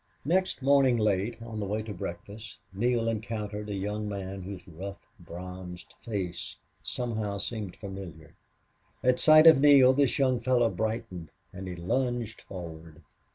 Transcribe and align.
Next 0.25 0.63
morning 0.63 0.97
late, 0.97 1.39
on 1.43 1.59
the 1.59 1.67
way 1.67 1.83
to 1.83 1.93
breakfast, 1.93 2.57
Neale 2.73 3.07
encountered 3.07 3.69
a 3.69 3.75
young 3.75 4.09
man 4.09 4.41
whose 4.41 4.67
rough, 4.67 4.97
bronzed 5.19 5.93
face 6.01 6.55
somehow 6.81 7.37
seemed 7.37 7.75
familiar. 7.75 8.33
At 9.03 9.19
sight 9.19 9.45
of 9.45 9.59
Neale 9.61 9.93
this 9.93 10.17
young 10.17 10.39
fellow 10.39 10.71
brightened 10.71 11.29
and 11.53 11.67
he 11.67 11.75
lunged 11.75 12.41
forward. 12.41 13.03